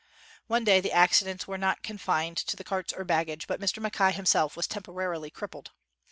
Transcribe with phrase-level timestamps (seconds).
[0.47, 3.79] One day, the accidents were not confined to the carts or baggage, but Mr.
[3.79, 5.73] Mackay himself was temporarily crippled.